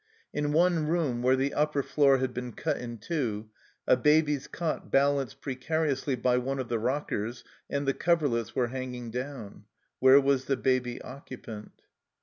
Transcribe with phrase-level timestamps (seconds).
[0.33, 3.51] In one room, where the upper floor had been cut in two,
[3.85, 9.11] a baby's cot balanced precariously by one of the rockers, and the coverlets were hanging
[9.11, 9.65] down.
[9.99, 11.83] Where was the baby occupant